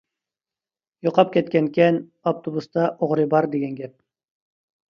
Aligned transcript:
يوقاپ 1.07 1.29
كەتكەنىكەن، 1.35 1.99
ئاپتوبۇستا 2.31 2.87
ئوغرى 2.93 3.29
بار 3.35 3.53
دېگەن 3.55 3.77
گەپ. 3.83 3.95